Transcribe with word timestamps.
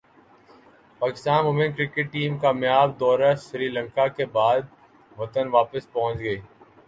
Pakistan 1.01 1.45
women 1.45 1.71
cricket 1.77 2.11
team 2.13 2.37
کامیاب 2.37 2.99
دورہ 2.99 3.33
سری 3.41 3.67
لنکا 3.69 4.07
کے 4.17 4.25
بعد 4.31 4.61
وطن 5.17 5.47
واپس 5.51 5.91
پہنچ 5.91 6.19
گئی 6.19 6.39